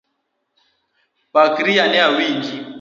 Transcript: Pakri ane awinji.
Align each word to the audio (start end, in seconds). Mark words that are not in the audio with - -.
Pakri 1.33 1.73
ane 1.83 1.99
awinji. 2.07 2.55